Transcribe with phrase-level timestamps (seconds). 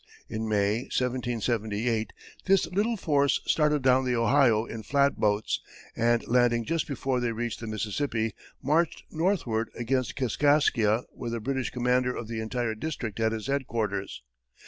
[0.29, 2.11] In May, 1778,
[2.45, 5.59] this little force started down the Ohio in flat boats,
[5.95, 8.33] and landing just before they reached the Mississippi,
[8.63, 14.23] marched northward against Kaskaskia, where the British commander of the entire district had his headquarters.